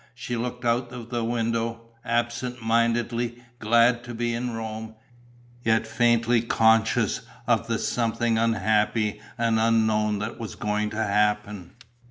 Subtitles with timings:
[0.15, 4.95] She looked out of the window, absent mindedly, glad to be in Rome,
[5.63, 11.73] yet faintly conscious of the something unhappy and unknown that was going to happen.